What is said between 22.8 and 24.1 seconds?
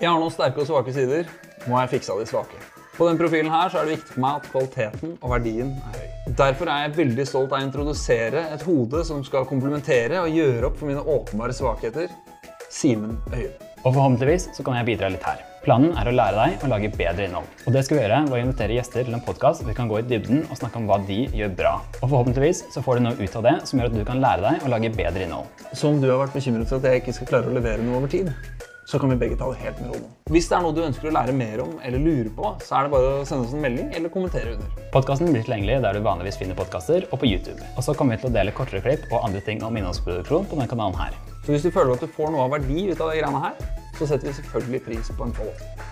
får du noe ut av det som gjør at du